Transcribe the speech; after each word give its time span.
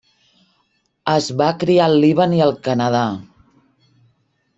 Es 1.11 1.27
va 1.41 1.49
criar 1.63 1.83
al 1.89 1.93
Líban 2.05 2.33
i 2.39 2.41
al 2.47 2.57
Canadà. 2.69 3.03